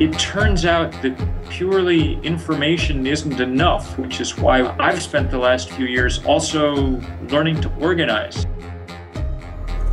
It 0.00 0.18
turns 0.18 0.64
out 0.64 0.90
that 1.02 1.16
purely 1.50 2.18
information 2.22 3.06
isn't 3.06 3.40
enough, 3.40 3.98
which 3.98 4.20
is 4.20 4.36
why 4.38 4.74
I've 4.78 5.02
spent 5.02 5.30
the 5.30 5.38
last 5.38 5.70
few 5.70 5.86
years 5.86 6.24
also 6.24 7.00
learning 7.28 7.60
to 7.60 7.70
organize. 7.80 8.46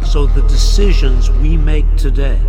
So 0.06 0.26
the 0.26 0.42
decisions 0.48 1.30
we 1.30 1.58
make 1.58 1.86
today 1.98 2.40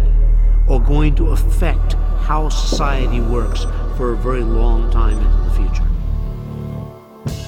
are 0.69 0.79
going 0.79 1.15
to 1.17 1.31
affect 1.31 1.95
how 2.21 2.49
society 2.49 3.21
works 3.21 3.67
for 3.97 4.13
a 4.13 4.17
very 4.17 4.45
long 4.45 4.91
time 4.91 5.19
into 5.19 5.39
the 5.45 5.51
future. 5.51 5.87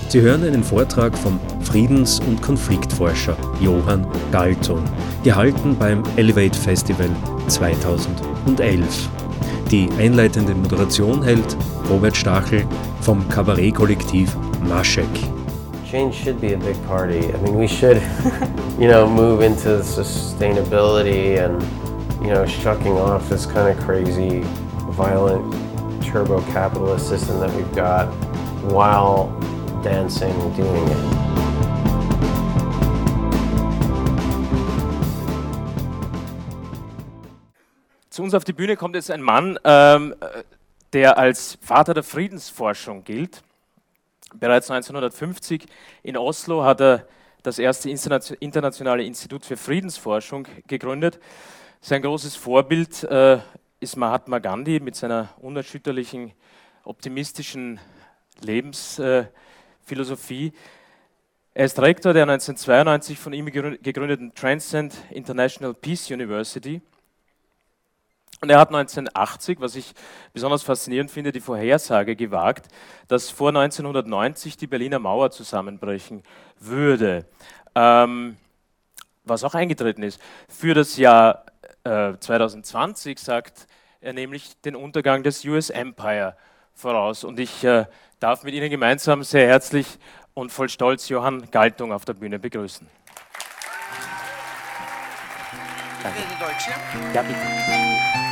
Sie 0.09 0.21
hören 0.21 0.45
einen 0.45 0.63
Vortrag 0.63 1.17
vom 1.17 1.41
Friedens- 1.63 2.21
und 2.21 2.43
Konfliktforscher 2.43 3.35
Johann 3.61 4.07
Galton, 4.31 4.83
gehalten 5.25 5.75
beim 5.79 6.03
Elevate 6.17 6.59
Festival 6.59 7.09
2011. 7.49 9.09
Die 9.73 9.89
einleitende 9.99 10.55
Moderation 10.55 11.23
hält 11.23 11.57
Robert 11.89 12.15
Stachel 12.15 12.63
vom 13.01 13.27
Kabarettkollektiv 13.31 14.37
Maschek. 14.69 15.09
Change 15.91 16.15
should 16.15 16.39
be 16.43 16.53
a 16.53 16.59
big 16.59 16.77
party. 16.87 17.33
I 17.33 17.39
mean, 17.39 17.59
we 17.59 17.67
should, 17.67 17.97
you 18.79 18.87
know, 18.87 19.09
move 19.09 19.41
into 19.41 19.83
sustainability 19.83 21.39
and, 21.39 21.63
you 22.21 22.35
know, 22.35 22.45
shucking 22.45 22.99
off 22.99 23.27
this 23.31 23.47
kind 23.47 23.67
of 23.67 23.83
crazy, 23.83 24.43
violent, 24.91 25.43
turbo 26.05 26.43
capitalist 26.53 27.09
system 27.09 27.41
that 27.41 27.51
we've 27.57 27.75
got 27.75 28.09
while 28.71 29.29
dancing, 29.83 30.33
and 30.33 30.55
doing 30.55 30.87
it. 30.87 31.22
Uns 38.23 38.35
auf 38.35 38.45
die 38.45 38.53
Bühne 38.53 38.77
kommt 38.77 38.95
jetzt 38.95 39.11
ein 39.11 39.21
Mann, 39.21 39.59
ähm, 39.65 40.15
der 40.93 41.19
als 41.19 41.59
Vater 41.61 41.93
der 41.93 42.05
Friedensforschung 42.05 43.03
gilt. 43.03 43.43
Bereits 44.33 44.71
1950 44.71 45.67
in 46.05 46.17
Oslo 46.17 46.63
hat 46.63 46.81
er 46.81 47.09
das 47.43 47.59
erste 47.59 47.91
internationale 47.91 49.03
Institut 49.03 49.45
für 49.45 49.57
Friedensforschung 49.57 50.47
gegründet. 50.69 51.19
Sein 51.81 52.01
großes 52.01 52.37
Vorbild 52.37 53.03
äh, 53.03 53.41
ist 53.81 53.97
Mahatma 53.97 54.39
Gandhi 54.39 54.79
mit 54.79 54.95
seiner 54.95 55.31
unerschütterlichen, 55.41 56.31
optimistischen 56.85 57.81
Lebensphilosophie. 58.41 60.53
Er 61.55 61.65
ist 61.65 61.81
Rektor 61.81 62.13
der 62.13 62.23
1992 62.23 63.19
von 63.19 63.33
ihm 63.33 63.47
gegründeten 63.47 64.33
Transcend 64.33 64.95
International 65.11 65.75
Peace 65.75 66.09
University 66.09 66.83
und 68.43 68.51
er 68.51 68.59
hat 68.59 68.69
1980, 68.69 69.61
was 69.61 69.77
ich 69.77 69.95
besonders 70.33 70.65
faszinierend 70.65 71.13
finde, 71.13 71.31
die 71.31 71.41
Vorhersage 71.41 72.17
gewagt, 72.17 72.67
dass 73.07 73.31
vor 73.31 73.51
1990 73.51 74.57
die 74.57 74.67
Berliner 74.67 74.99
Mauer 74.99 75.31
zusammenbrechen 75.31 76.25
würde. 76.59 77.25
Ähm, 77.77 78.37
was 79.25 79.45
auch 79.45 79.55
eingetreten 79.55 80.03
ist. 80.03 80.21
Für 80.49 80.75
das 80.75 80.97
Jahr 80.97 81.47
äh, 81.85 82.15
2020 82.19 83.21
sagt 83.21 83.69
er 84.01 84.13
nämlich 84.13 84.61
den 84.63 84.75
Untergang 84.75 85.23
des 85.23 85.45
US 85.45 85.71
Empire 85.71 86.37
voraus. 86.75 87.23
Und 87.23 87.39
ich 87.39 87.63
äh, 87.63 87.87
darf 88.19 88.43
mit 88.43 88.55
Ihnen 88.55 88.71
gemeinsam 88.71 89.23
sehr 89.23 89.47
herzlich 89.47 90.01
und 90.35 90.51
voll 90.51 90.69
Stolz 90.69 91.09
Johann 91.09 91.49
Galtung 91.53 91.93
auf 91.93 92.05
der 92.05 92.15
Bühne 92.15 92.41
begrüßen. 92.41 92.89
Danke. 96.03 96.19
Ja, 97.15 97.23
bitte. 97.23 98.32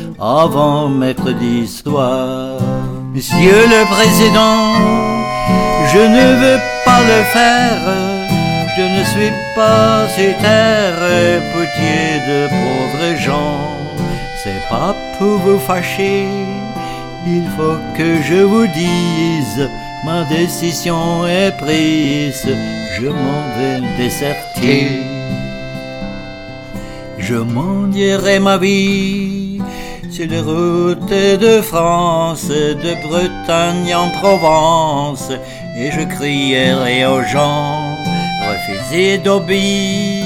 avant 0.21 0.87
mercredi 0.89 1.67
soir. 1.67 2.59
Monsieur 3.13 3.67
le 3.73 3.85
Président, 3.95 4.73
je 5.91 5.99
ne 5.99 6.25
veux 6.41 6.59
pas 6.85 7.01
le 7.01 7.23
faire 7.33 8.21
je 8.77 8.83
ne 8.83 9.03
suis 9.03 9.33
pas 9.53 10.07
sur 10.07 10.37
terre, 10.37 11.41
potier 11.53 12.19
de 12.29 12.47
pauvres 12.47 13.19
gens. 13.19 13.67
C'est 14.41 14.63
pas 14.69 14.95
pour 15.17 15.37
vous 15.39 15.59
fâcher, 15.59 16.25
il 17.27 17.45
faut 17.55 17.77
que 17.97 18.21
je 18.21 18.41
vous 18.41 18.67
dise, 18.67 19.69
ma 20.05 20.23
décision 20.23 21.27
est 21.27 21.55
prise, 21.57 22.47
je 22.97 23.07
m'en 23.07 23.43
vais 23.57 23.81
déserter. 23.97 24.87
Je 27.17 27.35
m'en 27.35 27.87
dirai 27.87 28.39
ma 28.39 28.57
vie 28.57 29.60
sur 30.11 30.27
les 30.27 30.41
routes 30.41 31.09
de 31.09 31.61
France, 31.61 32.47
de 32.49 33.07
Bretagne 33.07 33.95
en 33.95 34.09
Provence, 34.09 35.31
et 35.77 35.89
je 35.89 36.01
crierai 36.01 37.05
aux 37.05 37.23
gens 37.23 37.95
Refusez 38.49 39.17
d'obéir, 39.19 40.25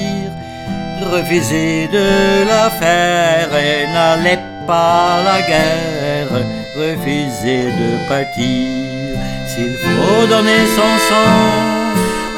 refusez 1.12 1.88
de 1.92 2.46
la 2.48 2.68
faire, 2.70 3.48
et 3.54 3.86
n'allez 3.92 4.38
pas 4.66 5.18
à 5.18 5.22
la 5.22 5.40
guerre, 5.42 6.42
refusez 6.76 7.66
de 7.80 8.08
partir. 8.08 9.18
S'il 9.46 9.74
faut 9.84 10.26
donner 10.26 10.62
son 10.78 10.92
sang, 11.08 11.36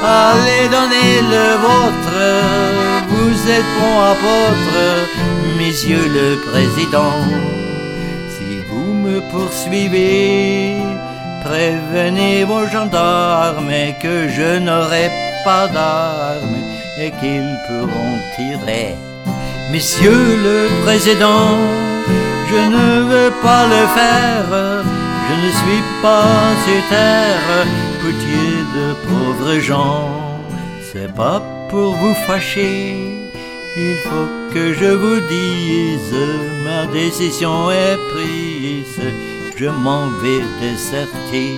allez 0.03 0.67
donner 0.69 1.21
le 1.33 1.47
vôtre, 1.65 2.21
vous 3.09 3.49
êtes 3.49 3.71
bon 3.79 3.99
apôtre, 4.13 5.08
Monsieur 5.69 6.07
le 6.19 6.35
Président. 6.49 7.13
Si 8.35 8.57
vous 8.67 8.91
me 8.91 9.21
poursuivez, 9.29 10.77
prévenez 11.45 12.43
vos 12.43 12.65
gendarmes 12.65 13.71
que 14.01 14.27
je 14.29 14.57
n'aurai 14.57 15.11
pas 15.45 15.67
d'armes 15.67 16.63
et 16.99 17.11
qu'ils 17.19 17.55
pourront 17.67 18.17
tirer. 18.35 18.95
Monsieur 19.71 20.21
le 20.47 20.69
Président, 20.85 21.51
je 22.51 22.61
ne 22.75 22.87
veux 23.11 23.33
pas 23.43 23.65
le 23.75 23.83
faire, 23.99 24.51
je 25.27 25.35
ne 25.45 25.51
suis 25.61 25.83
pas 26.01 26.33
sur 26.65 26.81
terre, 26.89 27.49
poutier 28.01 28.53
de 28.75 28.87
pauvres 29.07 29.59
gens. 29.59 30.09
C'est 30.91 31.13
pas 31.13 31.43
pour 31.69 31.93
vous 31.93 32.15
fâcher, 32.25 33.18
il 33.87 33.97
faut 34.07 34.29
que 34.53 34.73
je 34.73 34.91
vous 35.01 35.19
dise, 35.27 36.17
ma 36.65 36.85
décision 36.87 37.71
est 37.71 37.97
prise, 38.13 39.07
je 39.57 39.69
m'en 39.83 40.07
vais 40.21 40.43
déserter. 40.61 41.49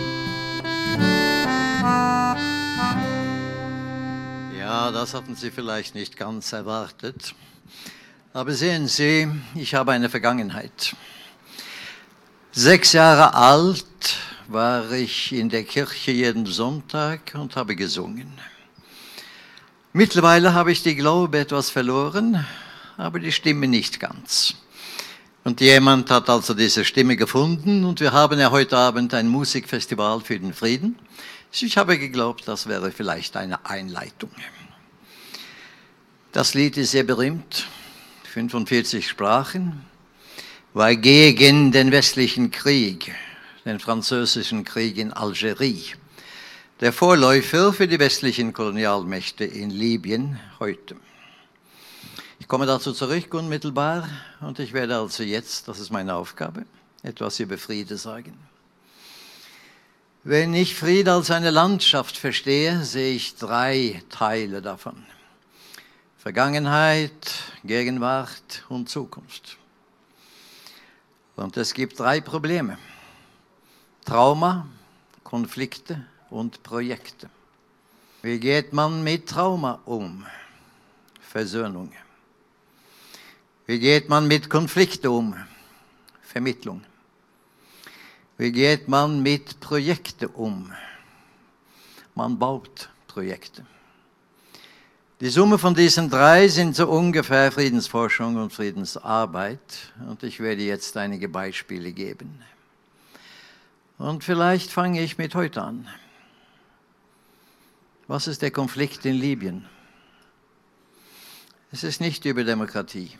das 4.91 5.13
hatten 5.13 5.35
Sie 5.35 5.51
vielleicht 5.51 5.95
nicht 5.95 6.15
ganz 6.17 6.53
erwartet. 6.53 7.33
Aber 8.33 8.53
sehen 8.53 8.87
Sie, 8.87 9.28
ich 9.55 9.73
habe 9.73 9.91
eine 9.91 10.09
Vergangenheit. 10.09 10.96
Sechs 12.51 12.93
Jahre 12.93 13.34
alt 13.34 13.85
war 14.47 14.91
ich 14.91 15.31
in 15.31 15.49
der 15.49 15.63
Kirche 15.63 16.11
jeden 16.11 16.46
Sonntag 16.46 17.34
und 17.34 17.55
habe 17.55 17.75
gesungen. 17.75 18.31
Mittlerweile 19.93 20.53
habe 20.53 20.72
ich 20.72 20.84
die 20.84 20.96
Glaube 20.96 21.40
etwas 21.40 21.70
verloren, 21.70 22.46
aber 22.96 23.20
die 23.20 23.34
Stimme 23.34 23.67
nicht 23.67 23.99
ganz. 23.99 24.55
Und 25.43 25.59
jemand 25.59 26.09
hat 26.09 26.29
also 26.29 26.53
diese 26.53 26.85
Stimme 26.85 27.17
gefunden 27.17 27.84
und 27.84 27.99
wir 27.99 28.14
haben 28.14 28.40
ja 28.40 28.52
heute 28.52 28.78
Abend 28.78 29.14
ein 29.14 29.28
Musikfestival 29.28 30.22
für 30.22 30.40
den 30.40 30.53
Frieden. 30.53 30.97
Ich 31.52 31.78
habe 31.78 31.99
geglaubt, 31.99 32.47
das 32.47 32.67
wäre 32.67 32.91
vielleicht 32.91 33.35
eine 33.35 33.66
Einleitung. 33.66 34.32
Das 36.32 36.53
Lied 36.53 36.78
ist 36.78 36.91
sehr 36.91 37.03
berühmt, 37.03 37.67
45 38.32 39.09
Sprachen, 39.09 39.82
war 40.73 40.96
gegen 40.96 41.73
den 41.73 41.91
westlichen 41.91 42.49
Krieg, 42.49 43.14
den 43.66 43.82
französischen 43.82 44.64
Krieg 44.64 44.97
in 44.97 45.11
Algerie, 45.11 45.96
der 46.81 46.91
Vorläufer 46.91 47.73
für 47.73 47.87
die 47.87 47.99
westlichen 47.99 48.53
Kolonialmächte 48.53 49.45
in 49.45 49.69
Libyen 49.69 50.39
heute. 50.59 50.95
Ich 52.39 52.47
komme 52.47 52.66
dazu 52.66 52.91
zurück 52.91 53.31
unmittelbar 53.35 54.09
und 54.39 54.57
ich 54.57 54.73
werde 54.73 54.97
also 54.97 55.22
jetzt, 55.22 55.67
das 55.67 55.79
ist 55.79 55.91
meine 55.91 56.16
Aufgabe, 56.16 56.66
etwas 57.03 57.39
über 57.39 57.59
Friede 57.59 57.97
sagen. 57.97 58.35
Wenn 60.23 60.55
ich 60.55 60.73
Friede 60.73 61.13
als 61.13 61.29
eine 61.29 61.51
Landschaft 61.51 62.17
verstehe, 62.17 62.84
sehe 62.84 63.13
ich 63.13 63.35
drei 63.35 64.01
Teile 64.09 64.63
davon. 64.63 65.05
Vergangenheit, 66.17 67.43
Gegenwart 67.63 68.66
und 68.69 68.89
Zukunft. 68.89 69.57
Und 71.35 71.57
es 71.57 71.75
gibt 71.75 71.99
drei 71.99 72.22
Probleme. 72.22 72.79
Trauma, 74.03 74.66
Konflikte 75.23 76.03
und 76.31 76.63
Projekte. 76.63 77.29
Wie 78.23 78.39
geht 78.39 78.73
man 78.73 79.03
mit 79.03 79.29
Trauma 79.29 79.79
um? 79.85 80.25
Versöhnung. 81.19 81.91
Wie 83.67 83.79
geht 83.79 84.09
man 84.09 84.28
mit 84.28 84.49
Konflikten 84.49 85.07
um? 85.07 85.35
Vermittlung. 86.22 86.83
Wie 88.37 88.51
geht 88.51 88.87
man 88.87 89.22
mit 89.22 89.59
Projekten 89.59 90.28
um? 90.28 90.72
Man 92.16 92.39
baut 92.39 92.89
Projekte. 93.07 93.66
Die 95.19 95.29
Summe 95.29 95.59
von 95.59 95.75
diesen 95.75 96.09
drei 96.09 96.47
sind 96.47 96.75
so 96.75 96.89
ungefähr 96.89 97.51
Friedensforschung 97.51 98.37
und 98.37 98.51
Friedensarbeit. 98.51 99.93
Und 100.09 100.23
ich 100.23 100.39
werde 100.39 100.63
jetzt 100.63 100.97
einige 100.97 101.29
Beispiele 101.29 101.91
geben. 101.91 102.41
Und 103.99 104.23
vielleicht 104.23 104.72
fange 104.72 105.01
ich 105.03 105.19
mit 105.19 105.35
heute 105.35 105.61
an. 105.61 105.87
Was 108.11 108.28
ist 108.28 108.41
der 108.41 108.52
Konflikt 108.52 109.05
in 109.05 109.16
Libyen? 109.16 109.66
Es 111.72 111.85
ist 111.85 112.02
nicht 112.02 112.25
über 112.25 112.43
Demokratie. 112.43 113.11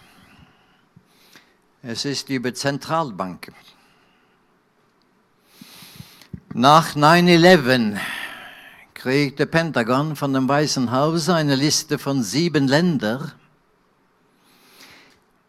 Es 1.82 2.04
ist 2.04 2.28
über 2.28 2.54
Zentralbanken. 2.54 3.56
Nach 6.54 6.94
9-11 6.94 8.00
kriegte 8.94 9.46
Pentagon 9.46 10.18
von 10.18 10.34
dem 10.34 10.50
Weißen 10.50 10.92
Haus 10.92 11.30
eine 11.30 11.56
Liste 11.56 11.98
von 11.98 12.22
sieben 12.22 12.68
Ländern, 12.68 13.32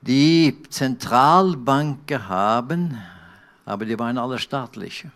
die 0.02 0.56
Zentralbanken 0.70 2.28
haben, 2.28 2.96
aber 3.64 3.86
die 3.86 3.98
waren 3.98 4.18
alle 4.18 4.38
staatliche. 4.38 5.10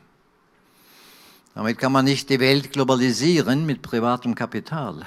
Damit 1.57 1.79
kann 1.79 1.91
man 1.91 2.05
nicht 2.05 2.29
die 2.29 2.39
Welt 2.39 2.71
globalisieren 2.71 3.65
mit 3.65 3.81
privatem 3.81 4.35
Kapital, 4.35 5.07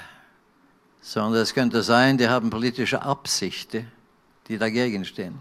sondern 1.00 1.42
es 1.42 1.54
könnte 1.54 1.80
sein, 1.84 2.18
die 2.18 2.28
haben 2.28 2.50
politische 2.50 3.00
Absichten, 3.02 3.86
die 4.48 4.58
dagegen 4.58 5.04
stehen. 5.04 5.38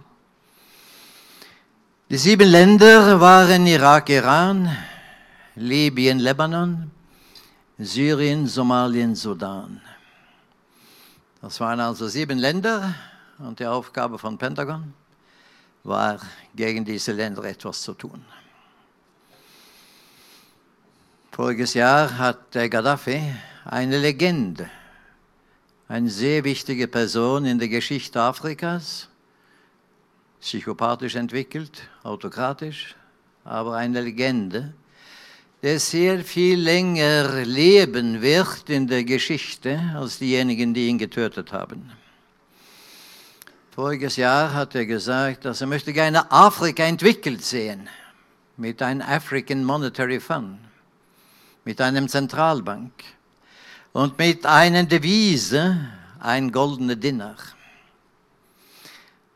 Die 2.12 2.18
sieben 2.18 2.48
Länder 2.48 3.20
waren 3.20 3.66
Irak, 3.66 4.10
Iran, 4.10 4.70
Libyen, 5.56 6.20
Lebanon, 6.20 6.92
Syrien, 7.80 8.46
Somalien, 8.46 9.16
Sudan. 9.16 9.82
Das 11.42 11.60
waren 11.60 11.80
also 11.80 12.08
sieben 12.08 12.38
Länder 12.38 12.94
und 13.40 13.60
die 13.60 13.66
Aufgabe 13.66 14.20
von 14.20 14.38
Pentagon 14.38 14.94
war, 15.84 16.20
gegen 16.54 16.86
diese 16.86 17.14
Länder 17.14 17.44
etwas 17.46 17.82
zu 17.82 17.96
tun. 17.96 18.24
Voriges 21.40 21.74
Jahr 21.74 22.18
hat 22.18 22.54
der 22.54 22.68
Gaddafi 22.68 23.22
eine 23.64 23.98
Legende, 23.98 24.70
eine 25.88 26.10
sehr 26.10 26.44
wichtige 26.44 26.90
Person 26.90 27.46
in 27.46 27.58
der 27.58 27.70
Geschichte 27.70 28.20
Afrikas, 28.20 29.08
psychopathisch 30.42 31.16
entwickelt, 31.16 31.84
autokratisch, 32.04 32.94
aber 33.46 33.78
eine 33.78 34.02
Legende, 34.02 34.74
der 35.64 35.80
sehr 35.80 36.26
viel 36.26 36.60
länger 36.60 37.46
leben 37.46 38.22
wird 38.22 38.70
in 38.70 38.86
der 38.88 39.06
Geschichte 39.06 39.80
als 39.96 40.20
diejenigen, 40.20 40.74
die 40.74 40.88
ihn 40.90 40.98
getötet 40.98 41.54
haben. 41.54 41.90
Voriges 43.72 44.18
Jahr 44.18 44.54
hat 44.54 44.76
er 44.76 44.86
gesagt, 44.86 45.46
dass 45.46 45.62
er 45.62 45.68
möchte 45.68 45.94
gerne 45.94 46.30
Afrika 46.30 46.84
entwickelt 46.84 47.46
sehen 47.46 47.88
mit 48.58 48.82
einem 48.82 49.08
African 49.08 49.64
Monetary 49.64 50.20
Fund, 50.20 50.60
mit 51.70 51.82
einem 51.82 52.10
Zentralbank 52.10 52.92
und 53.94 54.18
mit 54.18 54.44
einer 54.44 54.86
Devise, 54.86 55.78
ein 56.20 56.52
goldener 56.52 56.96
Dinar. 56.96 57.36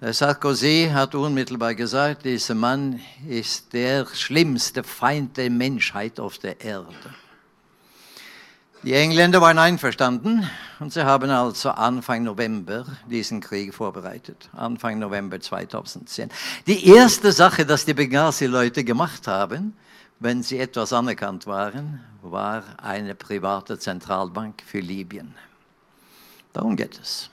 Der 0.02 0.14
Sarkozy 0.14 0.90
hat 0.92 1.14
unmittelbar 1.14 1.76
gesagt, 1.76 2.26
dieser 2.26 2.56
Mann 2.56 3.00
ist 3.30 3.72
der 3.72 4.08
schlimmste 4.08 4.84
Feind 4.84 5.38
der 5.38 5.52
Menschheit 5.52 6.20
auf 6.20 6.40
der 6.40 6.60
Erde. 6.60 6.96
Die 8.82 8.94
Engländer 8.96 9.40
waren 9.40 9.60
einverstanden 9.60 10.50
und 10.80 10.92
sie 10.92 11.06
haben 11.06 11.30
also 11.30 11.70
Anfang 11.70 12.24
November 12.24 12.84
diesen 13.08 13.42
Krieg 13.42 13.76
vorbereitet. 13.76 14.50
Anfang 14.54 14.98
November 14.98 15.40
2010. 15.40 16.32
Die 16.66 16.88
erste 16.88 17.32
Sache, 17.32 17.64
dass 17.64 17.86
die 17.86 17.94
Benghazi-Leute 17.94 18.84
gemacht 18.84 19.28
haben, 19.28 19.76
wenn 20.24 20.42
sie 20.42 20.58
etwas 20.58 20.94
anerkannt 20.94 21.48
waren, 21.48 22.00
war 22.22 22.64
eine 22.82 23.14
private 23.14 23.78
Zentralbank 23.78 24.64
für 24.66 24.80
Libyen. 24.80 25.36
Darum 26.54 26.78
geht 26.78 26.98
es. 26.98 27.30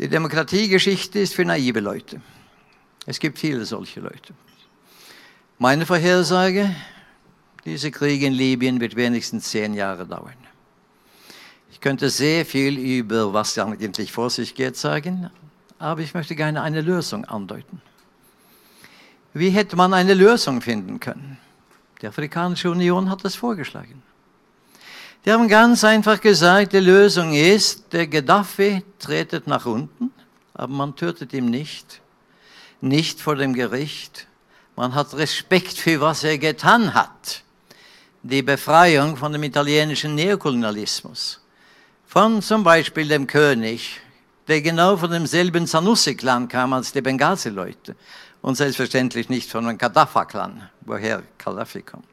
Die 0.00 0.08
Demokratiegeschichte 0.08 1.20
ist 1.20 1.34
für 1.34 1.44
naive 1.44 1.78
Leute. 1.78 2.20
Es 3.06 3.20
gibt 3.20 3.38
viele 3.38 3.64
solche 3.64 4.00
Leute. 4.00 4.34
Meine 5.58 5.86
Vorhersage, 5.86 6.74
dieser 7.64 7.92
Krieg 7.92 8.22
in 8.22 8.32
Libyen 8.32 8.80
wird 8.80 8.96
wenigstens 8.96 9.50
zehn 9.50 9.74
Jahre 9.74 10.06
dauern. 10.06 10.34
Ich 11.70 11.80
könnte 11.80 12.10
sehr 12.10 12.44
viel 12.44 12.76
über, 12.76 13.32
was 13.32 13.56
eigentlich 13.56 14.10
vor 14.10 14.30
sich 14.30 14.56
geht, 14.56 14.76
sagen, 14.76 15.30
aber 15.78 16.00
ich 16.00 16.12
möchte 16.12 16.34
gerne 16.34 16.60
eine 16.62 16.80
Lösung 16.80 17.24
andeuten. 17.24 17.80
Wie 19.32 19.50
hätte 19.50 19.76
man 19.76 19.94
eine 19.94 20.14
Lösung 20.14 20.60
finden 20.60 20.98
können? 20.98 21.38
Die 22.02 22.06
Afrikanische 22.06 22.70
Union 22.70 23.08
hat 23.08 23.24
das 23.24 23.36
vorgeschlagen. 23.36 24.02
Die 25.24 25.30
haben 25.30 25.48
ganz 25.48 25.84
einfach 25.84 26.20
gesagt, 26.20 26.72
die 26.72 26.78
Lösung 26.78 27.34
ist, 27.34 27.92
der 27.92 28.06
Gaddafi 28.06 28.82
tretet 28.98 29.46
nach 29.46 29.66
unten, 29.66 30.10
aber 30.54 30.72
man 30.72 30.96
tötet 30.96 31.32
ihn 31.32 31.50
nicht, 31.50 32.00
nicht 32.80 33.20
vor 33.20 33.36
dem 33.36 33.52
Gericht. 33.52 34.26
Man 34.76 34.94
hat 34.94 35.14
Respekt 35.14 35.76
für 35.76 36.00
was 36.00 36.24
er 36.24 36.38
getan 36.38 36.94
hat. 36.94 37.42
Die 38.22 38.42
Befreiung 38.42 39.16
von 39.16 39.32
dem 39.32 39.42
italienischen 39.42 40.14
Neokolonialismus, 40.14 41.40
von 42.06 42.42
zum 42.42 42.64
Beispiel 42.64 43.06
dem 43.06 43.26
König, 43.26 44.00
der 44.48 44.62
genau 44.62 44.96
von 44.96 45.10
demselben 45.10 45.66
Sanussi-Clan 45.66 46.48
kam 46.48 46.72
als 46.72 46.92
die 46.92 47.00
Benghazi-Leute 47.00 47.94
und 48.42 48.56
selbstverständlich 48.56 49.28
nicht 49.28 49.50
von 49.50 49.66
dem 49.66 49.78
Gaddafi-Clan, 49.78 50.68
woher 50.82 51.22
Gaddafi 51.38 51.82
kommt. 51.82 52.04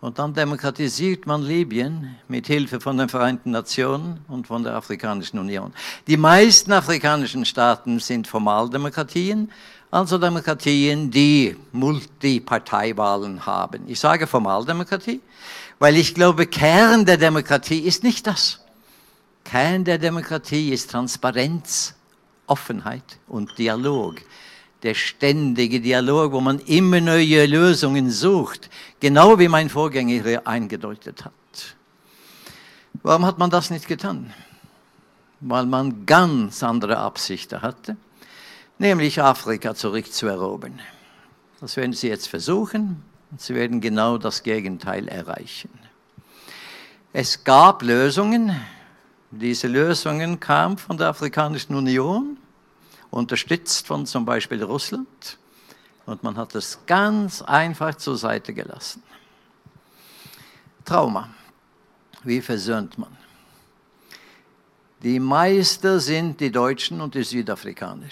Und 0.00 0.18
dann 0.18 0.34
demokratisiert 0.34 1.26
man 1.26 1.42
Libyen 1.42 2.16
mit 2.28 2.46
Hilfe 2.46 2.80
von 2.80 2.98
den 2.98 3.08
Vereinten 3.08 3.50
Nationen 3.50 4.20
und 4.28 4.46
von 4.46 4.62
der 4.62 4.74
Afrikanischen 4.74 5.38
Union. 5.38 5.72
Die 6.06 6.16
meisten 6.16 6.72
afrikanischen 6.72 7.44
Staaten 7.44 7.98
sind 7.98 8.26
Formaldemokratien, 8.26 9.50
also 9.90 10.18
Demokratien, 10.18 11.10
die 11.10 11.56
Multiparteiwahlen 11.72 13.46
haben. 13.46 13.84
Ich 13.86 13.98
sage 13.98 14.26
Formaldemokratie, 14.26 15.20
weil 15.78 15.96
ich 15.96 16.14
glaube, 16.14 16.46
Kern 16.46 17.06
der 17.06 17.16
Demokratie 17.16 17.80
ist 17.80 18.02
nicht 18.02 18.26
das. 18.26 18.60
Kern 19.44 19.84
der 19.84 19.98
Demokratie 19.98 20.70
ist 20.70 20.90
Transparenz, 20.90 21.94
Offenheit 22.46 23.18
und 23.28 23.56
Dialog 23.58 24.16
der 24.82 24.94
ständige 24.94 25.80
Dialog, 25.80 26.32
wo 26.32 26.40
man 26.40 26.58
immer 26.60 27.00
neue 27.00 27.46
Lösungen 27.46 28.10
sucht, 28.10 28.70
genau 29.00 29.38
wie 29.38 29.48
mein 29.48 29.68
Vorgänger 29.68 30.22
hier 30.22 30.46
eingedeutet 30.46 31.24
hat. 31.24 31.32
Warum 33.02 33.24
hat 33.24 33.38
man 33.38 33.50
das 33.50 33.70
nicht 33.70 33.88
getan? 33.88 34.32
Weil 35.40 35.66
man 35.66 36.06
ganz 36.06 36.62
andere 36.62 36.98
Absichten 36.98 37.62
hatte, 37.62 37.96
nämlich 38.78 39.20
Afrika 39.20 39.74
zurückzuerobern. 39.74 40.80
Das 41.60 41.76
werden 41.76 41.92
sie 41.92 42.08
jetzt 42.08 42.28
versuchen 42.28 43.02
und 43.30 43.40
sie 43.40 43.54
werden 43.54 43.80
genau 43.80 44.18
das 44.18 44.42
Gegenteil 44.42 45.08
erreichen. 45.08 45.70
Es 47.12 47.44
gab 47.44 47.82
Lösungen, 47.82 48.54
diese 49.30 49.68
Lösungen 49.68 50.38
kamen 50.38 50.78
von 50.78 50.96
der 50.98 51.08
Afrikanischen 51.08 51.74
Union 51.74 52.36
unterstützt 53.10 53.86
von 53.86 54.06
zum 54.06 54.24
Beispiel 54.24 54.62
Russland. 54.62 55.38
Und 56.06 56.22
man 56.22 56.36
hat 56.36 56.54
es 56.54 56.78
ganz 56.86 57.42
einfach 57.42 57.94
zur 57.96 58.16
Seite 58.16 58.52
gelassen. 58.54 59.02
Trauma. 60.84 61.30
Wie 62.22 62.40
versöhnt 62.40 62.96
man? 62.96 63.16
Die 65.02 65.20
Meister 65.20 66.00
sind 66.00 66.40
die 66.40 66.50
Deutschen 66.50 67.00
und 67.00 67.14
die 67.14 67.22
Südafrikaner. 67.22 68.08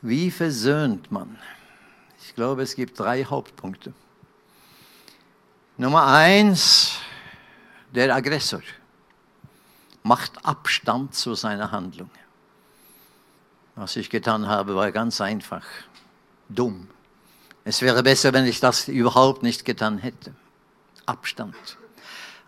Wie 0.00 0.30
versöhnt 0.30 1.10
man? 1.10 1.38
Ich 2.22 2.34
glaube, 2.34 2.62
es 2.62 2.74
gibt 2.74 2.98
drei 2.98 3.24
Hauptpunkte. 3.24 3.92
Nummer 5.76 6.06
eins, 6.06 6.98
der 7.94 8.14
Aggressor 8.14 8.62
macht 10.02 10.44
Abstand 10.44 11.14
zu 11.14 11.34
seiner 11.34 11.70
Handlung. 11.70 12.10
Was 13.80 13.94
ich 13.94 14.10
getan 14.10 14.48
habe, 14.48 14.74
war 14.74 14.90
ganz 14.90 15.20
einfach. 15.20 15.62
Dumm. 16.48 16.88
Es 17.64 17.80
wäre 17.80 18.02
besser, 18.02 18.32
wenn 18.32 18.44
ich 18.44 18.58
das 18.58 18.88
überhaupt 18.88 19.44
nicht 19.44 19.64
getan 19.64 19.98
hätte. 19.98 20.34
Abstand. 21.06 21.54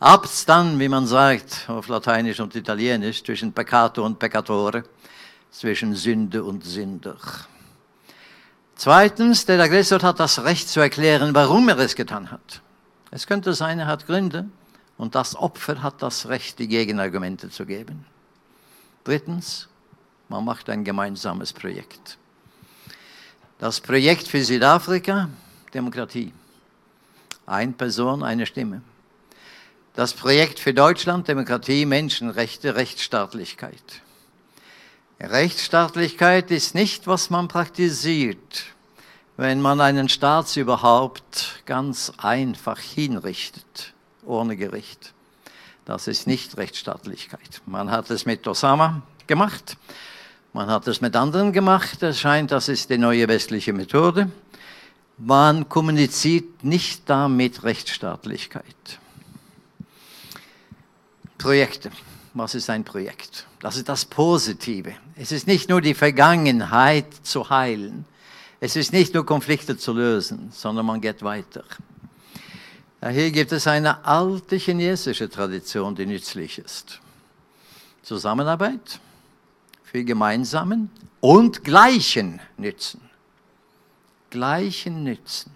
Abstand, 0.01 0.81
wie 0.81 0.89
man 0.89 1.07
sagt 1.07 1.67
auf 1.69 1.87
Lateinisch 1.87 2.41
und 2.41 2.57
Italienisch, 2.57 3.23
zwischen 3.23 3.53
Peccato 3.53 4.05
und 4.05 4.19
Peccatore, 4.19 4.83
zwischen 5.53 5.95
Sünde 5.95 6.43
und 6.43 6.65
Sünder. 6.65 7.17
Zweitens, 8.75 9.47
der 9.47 9.61
Aggressor 9.61 10.03
hat 10.03 10.19
das 10.19 10.43
Recht 10.43 10.69
zu 10.69 10.81
erklären, 10.81 11.33
warum 11.33 11.69
er 11.69 11.79
es 11.79 11.95
getan 11.95 12.33
hat. 12.33 12.61
Es 13.13 13.29
könnte 13.29 13.55
sein, 13.55 13.79
er 13.79 13.87
hat 13.87 14.07
Gründe 14.07 14.49
und 14.97 15.15
das 15.15 15.37
Opfer 15.37 15.81
hat 15.81 16.03
das 16.03 16.27
Recht, 16.27 16.59
die 16.59 16.67
Gegenargumente 16.67 17.51
zu 17.51 17.67
geben. 17.67 18.05
Drittens, 19.05 19.70
man 20.31 20.45
macht 20.45 20.71
ein 20.71 20.85
gemeinsames 20.85 21.53
Projekt. 21.53 22.17
Das 23.59 23.81
Projekt 23.81 24.29
für 24.29 24.43
Südafrika, 24.43 25.29
Demokratie. 25.75 26.33
Eine 27.47 27.73
Person, 27.73 28.23
eine 28.23 28.47
Stimme. 28.47 28.81
Das 29.95 30.15
Projekt 30.15 30.61
für 30.61 30.73
Deutschland, 30.73 31.27
Demokratie, 31.27 31.85
Menschenrechte, 31.85 32.77
Rechtsstaatlichkeit. 32.77 34.03
Rechtsstaatlichkeit 35.21 36.53
ist 36.53 36.77
nicht, 36.77 37.09
was 37.09 37.29
man 37.29 37.49
praktisiert, 37.49 38.67
wenn 39.37 39.61
man 39.61 39.81
einen 39.81 40.09
Staatsüberhaupt 40.09 41.65
ganz 41.67 42.13
einfach 42.19 42.79
hinrichtet, 42.79 43.95
ohne 44.25 44.57
Gericht. 44.57 45.13
Das 45.85 46.07
ist 46.07 46.29
nicht 46.29 46.57
Rechtsstaatlichkeit. 46.57 47.63
Man 47.67 47.91
hat 47.91 48.11
es 48.11 48.27
mit 48.27 48.47
Osama 48.47 49.03
gemacht, 49.27 49.77
man 50.53 50.69
hat 50.69 50.89
es 50.89 51.01
mit 51.01 51.15
anderen 51.15 51.53
gemacht. 51.53 52.03
Es 52.03 52.19
scheint, 52.19 52.51
das 52.51 52.69
ist 52.69 52.91
die 52.91 52.99
neue 52.99 53.29
westliche 53.29 53.73
Methode. 53.73 54.31
Man 55.17 55.69
kommuniziert 55.69 56.65
nicht 56.65 57.03
damit 57.07 57.63
Rechtsstaatlichkeit. 57.63 58.65
Projekte. 61.39 61.91
Was 62.33 62.55
ist 62.55 62.71
ein 62.71 62.85
Projekt? 62.85 63.47
Das 63.61 63.77
ist 63.77 63.89
das 63.89 64.05
Positive. 64.05 64.93
Es 65.17 65.33
ist 65.33 65.47
nicht 65.47 65.69
nur 65.69 65.81
die 65.81 65.95
Vergangenheit 65.95 67.07
zu 67.23 67.51
heilen. 67.51 68.05
Es 68.61 68.77
ist 68.77 68.93
nicht 68.93 69.15
nur 69.15 69.27
Konflikte 69.27 69.77
zu 69.77 69.93
lösen, 69.93 70.51
sondern 70.53 70.87
man 70.87 71.01
geht 71.01 71.23
weiter. 71.23 71.65
Hier 73.03 73.31
gibt 73.31 73.53
es 73.53 73.67
eine 73.67 74.05
alte 74.05 74.57
chinesische 74.57 75.29
Tradition, 75.29 75.95
die 75.95 76.07
nützlich 76.07 76.59
ist. 76.59 77.01
Zusammenarbeit 78.03 79.01
für 79.91 80.05
gemeinsamen 80.05 80.89
und 81.19 81.65
gleichen 81.65 82.41
Nützen. 82.57 83.01
Gleichen 84.31 85.03
Nützen. 85.03 85.51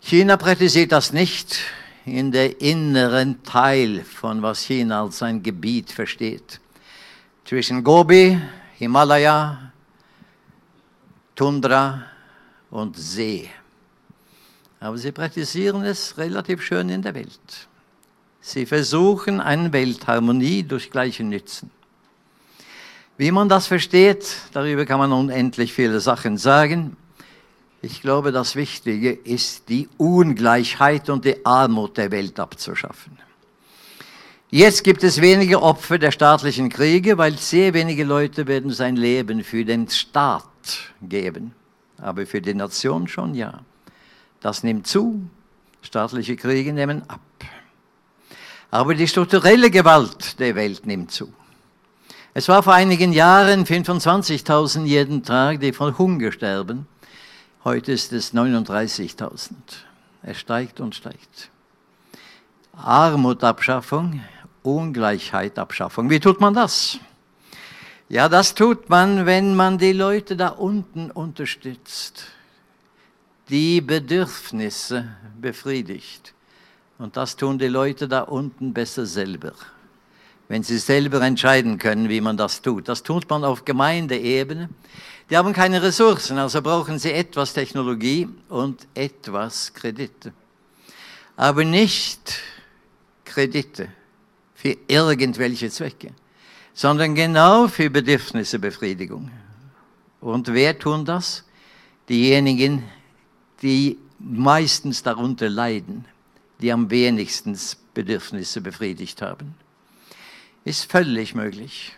China 0.00 0.36
praktisiert 0.36 0.90
das 0.90 1.12
nicht 1.12 1.60
in 2.04 2.32
der 2.32 2.60
inneren 2.60 3.44
Teil 3.44 4.02
von 4.02 4.42
was 4.42 4.62
China 4.62 5.02
als 5.02 5.22
ein 5.22 5.40
Gebiet 5.40 5.92
versteht. 5.92 6.58
Zwischen 7.44 7.84
Gobi, 7.84 8.36
Himalaya, 8.76 9.70
Tundra 11.36 12.06
und 12.70 12.96
See. 12.96 13.48
Aber 14.80 14.98
sie 14.98 15.12
praktisieren 15.12 15.84
es 15.84 16.18
relativ 16.18 16.60
schön 16.60 16.88
in 16.88 17.02
der 17.02 17.14
Welt. 17.14 17.68
Sie 18.40 18.66
versuchen 18.66 19.40
eine 19.40 19.72
Weltharmonie 19.72 20.64
durch 20.64 20.90
gleiche 20.90 21.22
Nützen. 21.22 21.70
Wie 23.22 23.30
man 23.30 23.48
das 23.48 23.68
versteht, 23.68 24.34
darüber 24.52 24.84
kann 24.84 24.98
man 24.98 25.12
unendlich 25.12 25.72
viele 25.72 26.00
Sachen 26.00 26.38
sagen. 26.38 26.96
Ich 27.80 28.02
glaube, 28.02 28.32
das 28.32 28.56
Wichtige 28.56 29.12
ist, 29.12 29.68
die 29.68 29.88
Ungleichheit 29.96 31.08
und 31.08 31.24
die 31.24 31.46
Armut 31.46 31.98
der 31.98 32.10
Welt 32.10 32.40
abzuschaffen. 32.40 33.16
Jetzt 34.50 34.82
gibt 34.82 35.04
es 35.04 35.20
weniger 35.20 35.62
Opfer 35.62 35.98
der 35.98 36.10
staatlichen 36.10 36.68
Kriege, 36.68 37.16
weil 37.16 37.38
sehr 37.38 37.74
wenige 37.74 38.02
Leute 38.02 38.48
werden 38.48 38.72
sein 38.72 38.96
Leben 38.96 39.44
für 39.44 39.64
den 39.64 39.88
Staat 39.88 40.42
geben. 41.00 41.54
Aber 41.98 42.26
für 42.26 42.40
die 42.40 42.54
Nation 42.54 43.06
schon 43.06 43.36
ja. 43.36 43.60
Das 44.40 44.64
nimmt 44.64 44.88
zu, 44.88 45.22
staatliche 45.80 46.34
Kriege 46.34 46.72
nehmen 46.72 47.08
ab. 47.08 47.20
Aber 48.72 48.96
die 48.96 49.06
strukturelle 49.06 49.70
Gewalt 49.70 50.40
der 50.40 50.56
Welt 50.56 50.84
nimmt 50.86 51.12
zu. 51.12 51.32
Es 52.34 52.48
war 52.48 52.62
vor 52.62 52.72
einigen 52.72 53.12
Jahren 53.12 53.66
25.000 53.66 54.84
jeden 54.84 55.22
Tag, 55.22 55.60
die 55.60 55.74
von 55.74 55.98
Hunger 55.98 56.32
sterben. 56.32 56.86
Heute 57.62 57.92
ist 57.92 58.10
es 58.14 58.32
39.000. 58.32 59.52
Es 60.22 60.38
steigt 60.38 60.80
und 60.80 60.94
steigt. 60.94 61.50
Armutabschaffung, 62.74 64.22
Ungleichheitabschaffung. 64.62 66.08
Wie 66.08 66.20
tut 66.20 66.40
man 66.40 66.54
das? 66.54 66.98
Ja, 68.08 68.30
das 68.30 68.54
tut 68.54 68.88
man, 68.88 69.26
wenn 69.26 69.54
man 69.54 69.76
die 69.76 69.92
Leute 69.92 70.34
da 70.34 70.48
unten 70.48 71.10
unterstützt, 71.10 72.28
die 73.50 73.82
Bedürfnisse 73.82 75.06
befriedigt. 75.38 76.32
Und 76.96 77.18
das 77.18 77.36
tun 77.36 77.58
die 77.58 77.68
Leute 77.68 78.08
da 78.08 78.22
unten 78.22 78.72
besser 78.72 79.04
selber, 79.04 79.52
wenn 80.52 80.62
sie 80.62 80.76
selber 80.76 81.22
entscheiden 81.22 81.78
können, 81.78 82.10
wie 82.10 82.20
man 82.20 82.36
das 82.36 82.60
tut. 82.60 82.86
Das 82.86 83.02
tut 83.02 83.30
man 83.30 83.42
auf 83.42 83.64
Gemeindeebene. 83.64 84.68
Die 85.30 85.36
haben 85.38 85.54
keine 85.54 85.82
Ressourcen, 85.82 86.36
also 86.36 86.60
brauchen 86.60 86.98
sie 86.98 87.10
etwas 87.10 87.54
Technologie 87.54 88.28
und 88.50 88.86
etwas 88.92 89.72
Kredite. 89.72 90.34
Aber 91.36 91.64
nicht 91.64 92.34
Kredite 93.24 93.88
für 94.54 94.76
irgendwelche 94.88 95.70
Zwecke, 95.70 96.10
sondern 96.74 97.14
genau 97.14 97.66
für 97.66 97.88
Bedürfnissebefriedigung. 97.88 99.30
Und 100.20 100.52
wer 100.52 100.78
tun 100.78 101.06
das? 101.06 101.44
Diejenigen, 102.10 102.82
die 103.62 103.96
meistens 104.18 105.02
darunter 105.02 105.48
leiden, 105.48 106.04
die 106.60 106.70
am 106.70 106.90
wenigsten 106.90 107.58
Bedürfnisse 107.94 108.60
befriedigt 108.60 109.22
haben. 109.22 109.54
Ist 110.64 110.90
völlig 110.90 111.34
möglich. 111.34 111.96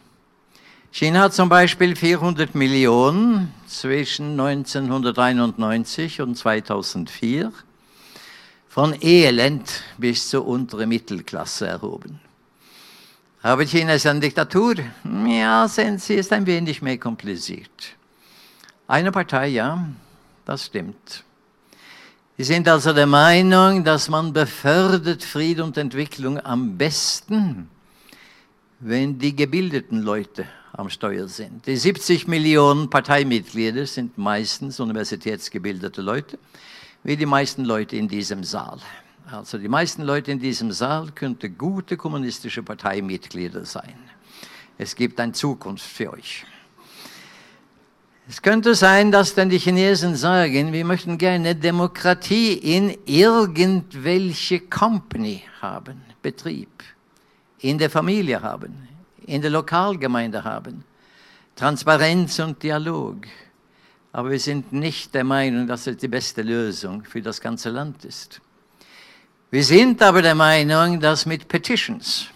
China 0.90 1.20
hat 1.22 1.34
zum 1.34 1.50
Beispiel 1.50 1.96
400 1.96 2.54
Millionen 2.54 3.52
zwischen 3.66 4.40
1991 4.40 6.22
und 6.22 6.36
2004 6.36 7.52
von 8.68 8.96
Elend 9.02 9.82
bis 9.98 10.30
zur 10.30 10.46
unteren 10.46 10.88
Mittelklasse 10.88 11.66
erhoben. 11.66 12.20
Aber 13.42 13.66
China 13.66 13.94
ist 13.94 14.06
eine 14.06 14.20
Diktatur? 14.20 14.76
Ja, 15.26 15.68
sehen 15.68 15.98
Sie, 15.98 16.14
ist 16.14 16.32
ein 16.32 16.46
wenig 16.46 16.80
mehr 16.80 16.96
kompliziert. 16.96 17.96
Eine 18.88 19.12
Partei, 19.12 19.48
ja, 19.48 19.86
das 20.46 20.66
stimmt. 20.66 21.22
Sie 22.38 22.44
sind 22.44 22.66
also 22.66 22.94
der 22.94 23.06
Meinung, 23.06 23.84
dass 23.84 24.08
man 24.08 24.32
befördert 24.32 25.22
Frieden 25.22 25.64
und 25.64 25.76
Entwicklung 25.76 26.40
am 26.40 26.78
besten, 26.78 27.68
wenn 28.86 29.18
die 29.18 29.34
gebildeten 29.34 30.02
Leute 30.02 30.44
am 30.74 30.90
Steuer 30.90 31.26
sind. 31.26 31.66
Die 31.66 31.76
70 31.76 32.28
Millionen 32.28 32.90
Parteimitglieder 32.90 33.86
sind 33.86 34.18
meistens 34.18 34.78
universitätsgebildete 34.78 36.02
Leute, 36.02 36.38
wie 37.02 37.16
die 37.16 37.24
meisten 37.24 37.64
Leute 37.64 37.96
in 37.96 38.08
diesem 38.08 38.44
Saal. 38.44 38.78
Also 39.30 39.56
die 39.56 39.68
meisten 39.68 40.02
Leute 40.02 40.32
in 40.32 40.38
diesem 40.38 40.70
Saal 40.70 41.12
könnten 41.14 41.56
gute 41.56 41.96
kommunistische 41.96 42.62
Parteimitglieder 42.62 43.64
sein. 43.64 43.94
Es 44.76 44.94
gibt 44.94 45.18
eine 45.18 45.32
Zukunft 45.32 45.86
für 45.86 46.12
euch. 46.12 46.44
Es 48.28 48.42
könnte 48.42 48.74
sein, 48.74 49.10
dass 49.10 49.34
dann 49.34 49.48
die 49.48 49.58
Chinesen 49.58 50.14
sagen, 50.14 50.74
wir 50.74 50.84
möchten 50.84 51.16
gerne 51.16 51.54
Demokratie 51.54 52.52
in 52.52 52.98
irgendwelche 53.06 54.60
Company 54.60 55.42
haben, 55.62 56.02
Betrieb, 56.20 56.68
in 57.64 57.78
der 57.78 57.88
Familie 57.88 58.42
haben, 58.42 58.88
in 59.26 59.40
der 59.40 59.50
Lokalgemeinde 59.50 60.44
haben. 60.44 60.84
Transparenz 61.56 62.38
und 62.38 62.62
Dialog. 62.62 63.26
Aber 64.12 64.30
wir 64.30 64.38
sind 64.38 64.72
nicht 64.72 65.14
der 65.14 65.24
Meinung, 65.24 65.66
dass 65.66 65.86
es 65.86 65.96
die 65.96 66.08
beste 66.08 66.42
Lösung 66.42 67.04
für 67.04 67.22
das 67.22 67.40
ganze 67.40 67.70
Land 67.70 68.04
ist. 68.04 68.42
Wir 69.50 69.64
sind 69.64 70.02
aber 70.02 70.20
der 70.20 70.34
Meinung, 70.34 71.00
dass 71.00 71.24
mit 71.24 71.48
Petitions 71.48 72.26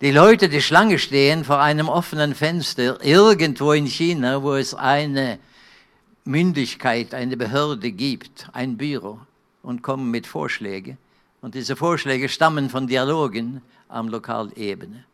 die 0.00 0.10
Leute, 0.10 0.48
die 0.48 0.62
Schlange 0.62 0.98
stehen 0.98 1.44
vor 1.44 1.60
einem 1.60 1.88
offenen 1.88 2.34
Fenster 2.34 3.04
irgendwo 3.04 3.72
in 3.72 3.86
China, 3.86 4.42
wo 4.42 4.54
es 4.54 4.74
eine 4.74 5.38
Mündigkeit 6.24 7.14
eine 7.14 7.36
Behörde 7.36 7.92
gibt, 7.92 8.48
ein 8.52 8.76
Büro, 8.76 9.20
und 9.62 9.82
kommen 9.82 10.10
mit 10.10 10.26
Vorschlägen. 10.26 10.98
Und 11.40 11.54
diese 11.54 11.76
Vorschläge 11.76 12.28
stammen 12.28 12.68
von 12.68 12.88
Dialogen 12.88 13.62
am 13.90 14.08
Lokalebene. 14.08 15.04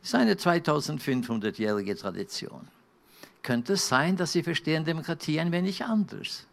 Das 0.00 0.10
ist 0.10 0.14
eine 0.14 0.34
2500-jährige 0.34 1.96
Tradition. 1.96 2.68
Könnte 3.42 3.74
es 3.74 3.88
sein, 3.88 4.16
dass 4.16 4.32
Sie 4.32 4.42
verstehen 4.42 4.84
Demokratie 4.84 5.40
ein 5.40 5.52
wenig 5.52 5.84
anders? 5.84 6.46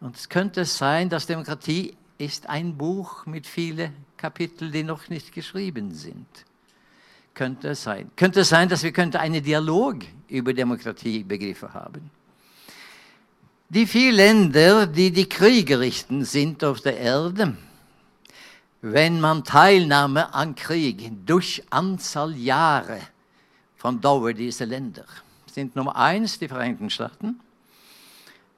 Und 0.00 0.16
es 0.16 0.28
könnte 0.28 0.64
sein, 0.64 1.08
dass 1.08 1.26
Demokratie 1.26 1.96
ist 2.18 2.48
ein 2.48 2.76
Buch 2.76 3.26
mit 3.26 3.46
vielen 3.46 3.92
Kapiteln, 4.16 4.72
die 4.72 4.82
noch 4.82 5.08
nicht 5.08 5.32
geschrieben 5.32 5.94
sind. 5.94 6.26
Könnte 7.34 7.68
es 7.68 7.82
sein. 7.82 8.10
Könnte 8.16 8.40
es 8.40 8.48
sein, 8.48 8.68
dass 8.68 8.82
wir 8.82 8.92
könnte 8.92 9.20
einen 9.20 9.42
Dialog 9.42 9.98
über 10.28 10.54
Demokratie 10.54 11.22
begriffen 11.22 11.72
haben. 11.74 12.10
Die 13.68 13.86
vier 13.86 14.12
Länder, 14.12 14.86
die 14.86 15.10
die 15.10 15.28
Kriegerichten 15.28 16.24
sind 16.24 16.62
auf 16.64 16.80
der 16.80 16.96
Erde, 16.98 17.56
wenn 18.92 19.20
man 19.20 19.42
Teilnahme 19.42 20.32
an 20.32 20.54
Krieg 20.54 21.10
durch 21.26 21.64
Anzahl 21.70 22.36
Jahre 22.36 23.00
von 23.76 24.00
Dauer 24.00 24.32
dieser 24.32 24.66
Länder, 24.66 25.06
sind 25.46 25.74
Nummer 25.74 25.96
eins 25.96 26.38
die 26.38 26.46
Vereinigten 26.46 26.88
Staaten, 26.88 27.40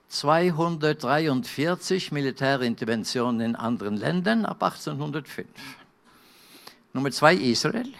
243 0.08 2.12
Militärinterventionen 2.12 3.40
in 3.40 3.56
anderen 3.56 3.96
Ländern 3.96 4.44
ab 4.44 4.62
1805. 4.62 5.48
Nummer 6.92 7.10
zwei 7.10 7.34
Israel. 7.34 7.90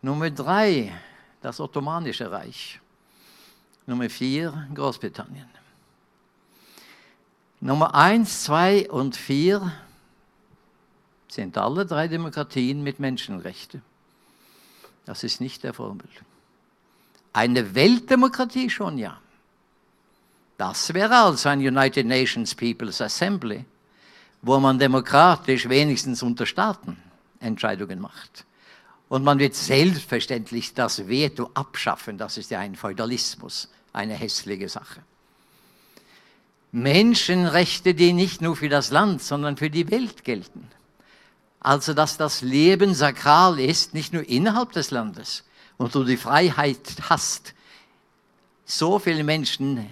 Nummer 0.00 0.30
drei 0.30 0.94
das 1.42 1.60
Ottomanische 1.60 2.30
Reich. 2.30 2.80
Nummer 3.86 4.08
vier 4.08 4.66
Großbritannien. 4.74 5.50
Nummer 7.60 7.94
eins, 7.94 8.44
zwei 8.44 8.88
und 8.90 9.14
vier 9.16 9.72
sind 11.28 11.58
alle 11.58 11.86
drei 11.86 12.08
Demokratien 12.08 12.82
mit 12.82 13.00
Menschenrechten. 13.00 13.82
Das 15.04 15.24
ist 15.24 15.40
nicht 15.40 15.64
der 15.64 15.74
Vorbild. 15.74 16.10
Eine 17.32 17.74
Weltdemokratie 17.74 18.70
schon, 18.70 18.98
ja. 18.98 19.20
Das 20.58 20.94
wäre 20.94 21.16
also 21.16 21.48
ein 21.48 21.60
United 21.60 22.06
Nations 22.06 22.54
People's 22.54 23.00
Assembly, 23.00 23.64
wo 24.42 24.58
man 24.58 24.78
demokratisch 24.78 25.68
wenigstens 25.68 26.22
unter 26.22 26.46
Staaten 26.46 26.96
Entscheidungen 27.40 28.00
macht. 28.00 28.46
Und 29.08 29.22
man 29.22 29.38
wird 29.38 29.54
selbstverständlich 29.54 30.74
das 30.74 31.06
Veto 31.06 31.50
abschaffen. 31.54 32.18
Das 32.18 32.38
ist 32.38 32.50
ja 32.50 32.58
ein 32.58 32.74
Feudalismus, 32.74 33.68
eine 33.92 34.14
hässliche 34.14 34.68
Sache. 34.68 35.02
Menschenrechte, 36.72 37.94
die 37.94 38.12
nicht 38.12 38.40
nur 38.42 38.56
für 38.56 38.68
das 38.68 38.90
Land, 38.90 39.22
sondern 39.22 39.56
für 39.56 39.70
die 39.70 39.90
Welt 39.90 40.24
gelten. 40.24 40.68
Also, 41.60 41.94
dass 41.94 42.16
das 42.16 42.42
Leben 42.42 42.94
sakral 42.94 43.58
ist, 43.58 43.94
nicht 43.94 44.12
nur 44.12 44.28
innerhalb 44.28 44.72
des 44.72 44.90
Landes 44.90 45.44
und 45.78 45.94
du 45.94 46.04
die 46.04 46.16
Freiheit 46.16 46.78
hast, 47.08 47.54
so 48.64 48.98
viele 48.98 49.24
Menschen 49.24 49.90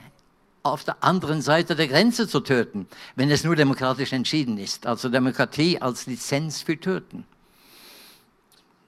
auf 0.62 0.82
der 0.82 1.02
anderen 1.04 1.42
Seite 1.42 1.76
der 1.76 1.88
Grenze 1.88 2.26
zu 2.26 2.40
töten, 2.40 2.88
wenn 3.16 3.30
es 3.30 3.44
nur 3.44 3.54
demokratisch 3.54 4.12
entschieden 4.12 4.58
ist. 4.58 4.86
Also 4.86 5.08
Demokratie 5.08 5.80
als 5.80 6.06
Lizenz 6.06 6.62
für 6.62 6.78
Töten. 6.78 7.26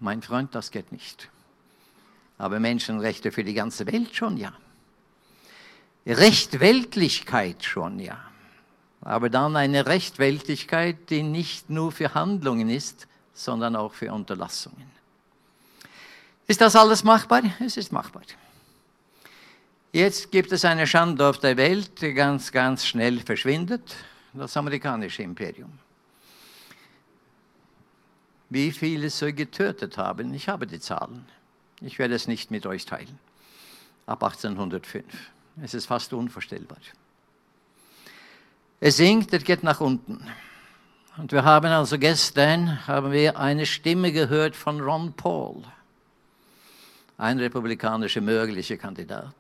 Mein 0.01 0.23
Freund, 0.23 0.55
das 0.55 0.71
geht 0.71 0.91
nicht. 0.93 1.29
Aber 2.39 2.61
Menschenrechte 2.61 3.31
für 3.33 3.45
die 3.45 3.55
ganze 3.55 3.87
Welt 3.87 4.15
schon, 4.15 4.37
ja. 4.37 4.53
Rechtweltlichkeit 6.07 7.65
schon, 7.65 7.99
ja. 7.99 8.19
Aber 9.07 9.31
dann 9.31 9.55
eine 9.55 9.87
Rechtweltlichkeit, 9.87 11.11
die 11.11 11.23
nicht 11.23 11.71
nur 11.71 11.93
für 11.93 12.13
Handlungen 12.15 12.69
ist, 12.69 13.07
sondern 13.35 13.77
auch 13.77 13.95
für 13.95 14.13
Unterlassungen. 14.13 14.91
Ist 16.49 16.61
das 16.61 16.75
alles 16.75 17.05
machbar? 17.05 17.43
Es 17.61 17.77
ist 17.77 17.93
machbar. 17.93 18.23
Jetzt 19.93 20.33
gibt 20.33 20.51
es 20.51 20.65
eine 20.65 20.89
Schande 20.89 21.25
auf 21.25 21.39
der 21.39 21.57
Welt, 21.57 22.03
die 22.03 22.15
ganz, 22.15 22.51
ganz 22.51 22.85
schnell 22.85 23.21
verschwindet, 23.21 23.95
das 24.33 24.57
amerikanische 24.57 25.23
Imperium. 25.23 25.79
Wie 28.51 28.73
viele 28.73 29.09
sie 29.09 29.33
getötet 29.33 29.99
haben, 29.99 30.35
ich 30.35 30.49
habe 30.49 30.67
die 30.67 30.81
Zahlen. 30.81 31.25
Ich 31.81 32.01
werde 32.01 32.17
es 32.17 32.27
nicht 32.27 32.51
mit 32.51 32.67
euch 32.67 32.85
teilen. 32.87 33.21
Ab 34.05 34.25
1805. 34.25 35.05
Es 35.63 35.75
ist 35.75 35.87
fast 35.87 36.13
unvorstellbar. 36.13 36.79
Es 38.81 38.97
sinkt, 38.97 39.33
es 39.33 39.45
geht 39.45 39.63
nach 39.63 39.81
unten. 39.81 40.27
Und 41.17 41.33
wir 41.33 41.45
haben 41.45 41.67
also 41.67 41.99
gestern 41.99 42.87
haben 42.87 43.13
wir 43.13 43.39
eine 43.39 43.67
Stimme 43.67 44.13
gehört 44.13 44.55
von 44.55 44.81
Ron 44.81 45.15
Paul, 45.15 45.63
ein 47.17 47.39
republikanischer 47.39 48.21
möglicher 48.21 48.77
Kandidat 48.77 49.35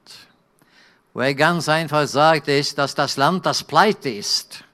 wo 1.16 1.22
er 1.22 1.34
ganz 1.34 1.66
einfach 1.70 2.06
sagt, 2.06 2.46
ist, 2.46 2.76
dass 2.76 2.94
das 2.94 3.16
Land, 3.16 3.46
das 3.46 3.64
pleite 3.64 4.10
ist, 4.10 4.64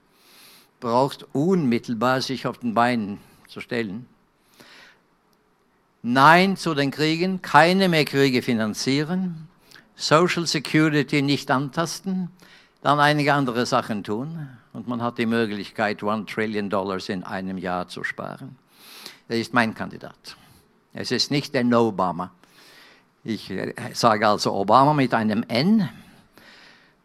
braucht 0.80 1.24
unmittelbar 1.32 2.20
sich 2.20 2.48
auf 2.48 2.58
den 2.58 2.74
Beinen 2.74 3.20
zu 3.46 3.60
stellen. 3.60 4.08
Nein 6.02 6.56
zu 6.56 6.74
den 6.74 6.90
Kriegen, 6.90 7.42
keine 7.42 7.88
mehr 7.88 8.04
Kriege 8.04 8.42
finanzieren, 8.42 9.46
Social 9.94 10.48
Security 10.48 11.22
nicht 11.22 11.48
antasten, 11.52 12.32
dann 12.82 12.98
einige 12.98 13.32
andere 13.32 13.64
Sachen 13.64 14.02
tun 14.02 14.48
und 14.72 14.88
man 14.88 15.02
hat 15.02 15.16
die 15.18 15.26
Möglichkeit, 15.26 16.02
One 16.02 16.26
Trillion 16.26 16.68
Dollars 16.68 17.08
in 17.08 17.22
einem 17.22 17.56
Jahr 17.56 17.88
zu 17.88 18.02
sparen. 18.04 18.58
Er 19.28 19.38
ist 19.38 19.54
mein 19.54 19.72
Kandidat. 19.72 20.36
Es 20.92 21.12
ist 21.12 21.30
nicht 21.30 21.54
der 21.54 21.64
No-Obama. 21.64 22.32
Ich 23.24 23.50
äh, 23.50 23.72
sage 23.94 24.26
also 24.26 24.52
Obama 24.52 24.92
mit 24.94 25.14
einem 25.14 25.44
N, 25.46 25.88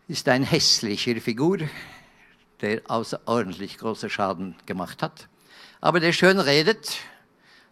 ist 0.08 0.28
ein 0.28 0.44
hässlicher 0.44 1.22
Figur, 1.22 1.60
der 2.62 2.82
außerordentlich 2.88 3.78
großen 3.78 4.10
Schaden 4.10 4.56
gemacht 4.66 5.04
hat, 5.04 5.30
aber 5.80 6.00
der 6.00 6.12
schön 6.12 6.40
redet. 6.40 6.98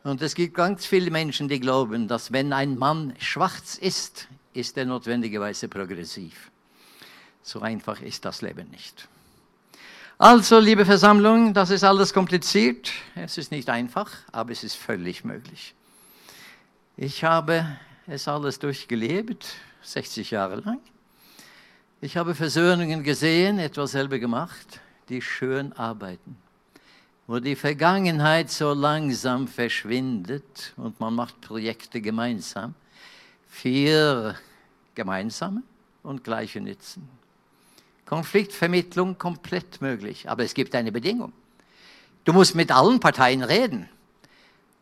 Und 0.04 0.22
es 0.22 0.36
gibt 0.36 0.54
ganz 0.54 0.86
viele 0.86 1.10
Menschen, 1.10 1.48
die 1.48 1.60
glauben, 1.60 2.08
dass 2.08 2.32
wenn 2.32 2.54
ein 2.54 2.78
Mann 2.78 3.16
schwarz 3.18 3.80
ist, 3.80 4.28
ist 4.54 4.78
er 4.78 4.86
notwendigerweise 4.86 5.68
progressiv. 5.68 6.52
So 7.46 7.62
einfach 7.62 8.02
ist 8.02 8.26
das 8.26 8.42
Leben 8.42 8.72
nicht. 8.72 9.08
Also, 10.18 10.58
liebe 10.58 10.84
Versammlung, 10.84 11.54
das 11.54 11.70
ist 11.70 11.84
alles 11.84 12.12
kompliziert. 12.12 12.92
Es 13.14 13.38
ist 13.38 13.52
nicht 13.52 13.70
einfach, 13.70 14.10
aber 14.32 14.52
es 14.52 14.64
ist 14.64 14.76
völlig 14.76 15.24
möglich. 15.24 15.76
Ich 16.98 17.24
habe 17.24 17.78
es 18.08 18.28
alles 18.28 18.58
durchgelebt, 18.58 19.46
60 19.84 20.32
Jahre 20.32 20.56
lang. 20.56 20.80
Ich 22.02 22.18
habe 22.18 22.34
Versöhnungen 22.34 23.04
gesehen, 23.04 23.60
etwas 23.60 23.92
selber 23.92 24.18
gemacht, 24.18 24.80
die 25.08 25.22
schön 25.22 25.72
arbeiten, 25.74 26.38
wo 27.28 27.38
die 27.38 27.56
Vergangenheit 27.56 28.50
so 28.50 28.74
langsam 28.74 29.48
verschwindet 29.48 30.74
und 30.78 31.00
man 31.00 31.14
macht 31.14 31.42
Projekte 31.42 32.02
gemeinsam. 32.02 32.74
Vier 33.48 34.36
gemeinsame 34.96 35.62
und 36.02 36.24
gleiche 36.24 36.60
Nützen. 36.60 37.08
Konfliktvermittlung 38.06 39.18
komplett 39.18 39.82
möglich, 39.82 40.30
aber 40.30 40.44
es 40.44 40.54
gibt 40.54 40.76
eine 40.76 40.92
Bedingung. 40.92 41.34
Du 42.24 42.34
musst 42.34 42.56
mit 42.56 42.72
allen 42.72 43.00
Parteien 43.00 43.44
reden. 43.44 43.90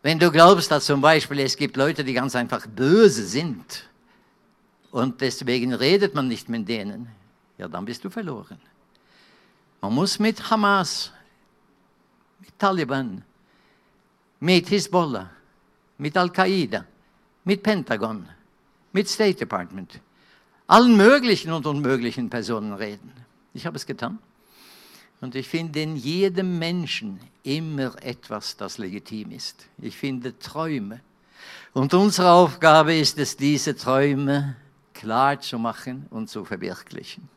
Wenn 0.02 0.20
du 0.20 0.32
glaubst, 0.32 0.72
dass 0.72 0.86
zum 0.86 1.02
Beispiel 1.02 1.40
es 1.40 1.56
gibt 1.56 1.78
Leute, 1.78 2.04
die 2.04 2.14
ganz 2.14 2.36
einfach 2.36 2.68
böse 2.68 3.26
sind, 3.26 3.88
und 4.92 5.22
deswegen 5.22 5.74
redet 5.74 6.14
man 6.14 6.28
nicht 6.28 6.50
mit 6.50 6.70
denen, 6.70 7.08
ja, 7.58 7.68
dann 7.68 7.84
bist 7.84 8.04
du 8.04 8.12
verloren. 8.12 8.60
Man 9.82 9.94
muss 9.94 10.20
mit 10.20 10.52
Hamas, 10.52 11.12
mit 12.40 12.58
Taliban, 12.60 13.24
mit 14.40 14.68
Hisbollah, 14.68 15.32
mit 15.98 16.16
Al-Qaida, 16.16 16.86
mit 17.44 17.64
Pentagon, 17.64 18.28
mit 18.92 19.10
State 19.10 19.40
Department, 19.40 20.00
allen 20.74 20.98
möglichen 20.98 21.52
und 21.52 21.68
unmöglichen 21.68 22.32
Personen 22.32 22.74
reden. 22.74 23.12
Ich 23.54 23.68
habe 23.68 23.78
es 23.78 23.86
getan. 23.86 24.18
Und 25.22 25.36
ich 25.36 25.48
finde 25.48 25.80
in 25.80 25.96
jedem 25.96 26.58
Menschen 26.58 27.20
immer 27.44 27.94
etwas, 28.02 28.58
das 28.58 28.80
legitim 28.80 29.30
ist. 29.30 29.68
Ich 29.78 29.96
finde 29.96 30.38
Träume. 30.40 31.02
Und 31.74 31.94
unsere 31.94 32.32
Aufgabe 32.32 32.96
ist 32.96 33.20
es, 33.20 33.38
diese 33.38 33.76
Träume 33.76 34.56
klar 34.96 35.40
zu 35.40 35.60
machen 35.60 36.08
und 36.10 36.28
zu 36.28 36.44
verwirklichen. 36.44 37.30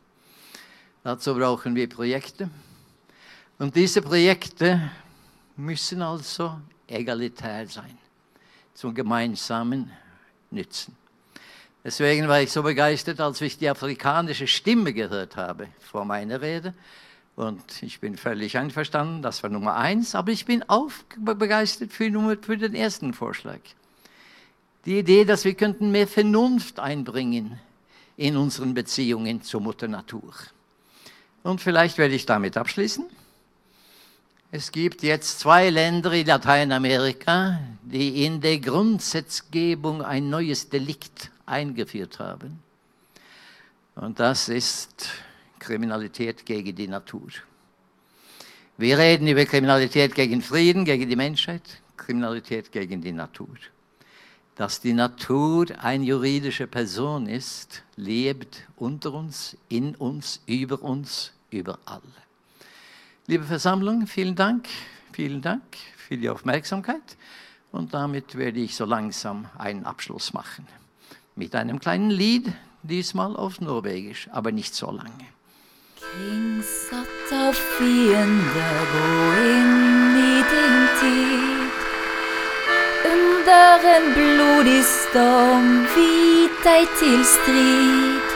Dazu 1.03 1.35
brauchen 1.35 1.75
wir 1.75 1.87
Projekte. 1.87 2.49
Und 3.59 3.75
diese 3.75 4.01
Projekte 4.01 4.89
müssen 5.55 6.01
also 6.01 6.59
egalitär 6.87 7.67
sein, 7.67 7.99
zum 8.73 8.95
gemeinsamen 8.95 9.91
Nützen. 10.49 10.95
Deswegen 11.87 12.27
war 12.27 12.41
ich 12.41 12.51
so 12.51 12.63
begeistert, 12.63 13.21
als 13.21 13.39
ich 13.39 13.59
die 13.59 13.69
afrikanische 13.69 14.45
Stimme 14.45 14.91
gehört 14.91 15.37
habe 15.37 15.69
vor 15.79 16.03
meiner 16.03 16.41
Rede. 16.41 16.73
Und 17.37 17.81
ich 17.81 18.01
bin 18.01 18.17
völlig 18.17 18.57
einverstanden, 18.57 19.21
das 19.21 19.41
war 19.41 19.49
Nummer 19.49 19.77
eins, 19.77 20.13
aber 20.13 20.33
ich 20.33 20.43
bin 20.43 20.65
auch 20.67 20.91
begeistert 21.15 21.93
für, 21.93 22.37
für 22.41 22.57
den 22.57 22.75
ersten 22.75 23.13
Vorschlag. 23.13 23.59
Die 24.83 24.99
Idee, 24.99 25.23
dass 25.23 25.45
wir 25.45 25.53
könnten 25.53 25.89
mehr 25.89 26.09
Vernunft 26.09 26.77
einbringen 26.77 27.57
in 28.17 28.35
unseren 28.35 28.73
Beziehungen 28.73 29.41
zur 29.41 29.61
Mutter 29.61 29.87
Natur. 29.87 30.33
Und 31.41 31.61
vielleicht 31.61 31.97
werde 31.97 32.15
ich 32.15 32.25
damit 32.25 32.57
abschließen. 32.57 33.05
Es 34.51 34.73
gibt 34.73 35.03
jetzt 35.03 35.39
zwei 35.39 35.69
Länder 35.69 36.11
in 36.11 36.27
Lateinamerika, 36.27 37.61
die 37.81 38.25
in 38.25 38.41
der 38.41 38.59
Grundgesetzgebung 38.59 40.01
ein 40.01 40.29
neues 40.29 40.67
Delikt 40.67 41.31
eingeführt 41.47 42.19
haben. 42.19 42.59
Und 43.95 44.19
das 44.19 44.49
ist 44.49 45.09
Kriminalität 45.59 46.45
gegen 46.45 46.75
die 46.75 46.87
Natur. 46.87 47.29
Wir 48.77 48.97
reden 48.99 49.27
über 49.27 49.43
Kriminalität 49.45 50.13
gegen 50.13 50.41
Frieden, 50.41 50.85
gegen 50.85 51.09
die 51.09 51.15
Menschheit, 51.15 51.63
Kriminalität 51.97 52.71
gegen 52.71 53.01
die 53.01 53.11
Natur. 53.11 53.55
Dass 54.55 54.81
die 54.81 54.93
Natur 54.93 55.65
eine 55.81 56.03
juridische 56.03 56.67
Person 56.67 57.27
ist, 57.27 57.83
lebt 57.95 58.63
unter 58.75 59.13
uns, 59.13 59.57
in 59.67 59.95
uns, 59.95 60.41
über 60.45 60.81
uns, 60.81 61.31
überall. 61.49 62.01
Liebe 63.25 63.45
Versammlung, 63.45 64.05
vielen 64.05 64.35
Dank, 64.35 64.67
vielen 65.11 65.41
Dank 65.41 65.63
für 65.97 66.17
die 66.17 66.29
Aufmerksamkeit 66.29 67.17
und 67.71 67.93
damit 67.93 68.35
werde 68.35 68.59
ich 68.59 68.75
so 68.75 68.85
langsam 68.85 69.49
einen 69.57 69.85
Abschluss 69.85 70.33
machen. 70.33 70.67
Mit 71.37 71.53
einem 71.53 71.79
kleinen 71.79 72.09
Lied, 72.09 72.51
diesmal 72.81 73.35
auf 73.35 73.61
Norwegisch, 73.61 74.27
aber 74.31 74.51
nicht 74.51 74.73
so 74.73 74.87
lange. 74.87 75.27
Kring 75.99 76.63
satt 76.63 77.31
av 77.31 77.53
fiender 77.53 78.79
gå 78.93 79.09
inn 79.45 80.15
i 80.17 80.37
din 80.53 80.79
tid. 81.01 81.75
Under 83.13 83.85
en 83.97 84.07
blodig 84.17 84.81
storm 84.83 85.85
vit 85.93 86.57
deg 86.65 86.89
til 86.97 87.21
strid. 87.35 88.35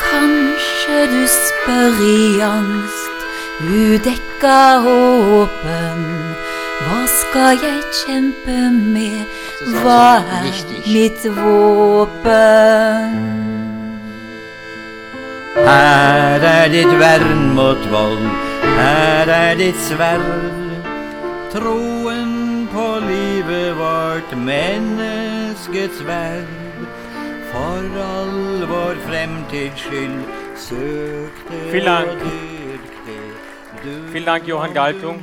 Kanskje 0.00 0.98
du 1.12 1.22
spør 1.36 2.02
i 2.08 2.40
angst 2.40 3.20
udekka 3.68 4.64
håpen. 4.88 6.04
Hva 6.80 7.04
skal 7.04 7.60
jeg 7.68 7.84
kjempe 8.00 8.60
med? 8.72 9.26
Er 9.60 10.22
mitt 10.86 11.24
våpen? 11.36 13.16
Her 15.54 16.40
er 16.40 16.68
ditt 16.72 16.92
vern 17.00 17.42
mot 17.54 17.82
vold, 17.92 18.24
her 18.78 19.28
er 19.28 19.58
ditt 19.60 19.76
sverd. 19.84 20.88
Troen 21.52 22.68
på 22.72 22.86
livet 23.04 23.76
vårt, 23.76 24.32
menneskets 24.32 26.00
verd. 26.08 26.88
For 27.52 28.00
all 28.06 28.64
vår 28.70 28.96
fremtids 29.04 29.84
skyld 29.84 30.24
søk 30.56 31.44
det 31.50 31.72
Vielen 31.72 31.86
Dank. 31.92 32.24
Vielen 33.84 34.26
Dank, 34.26 34.48
Johann 34.48 34.72
Galtung. 34.72 35.20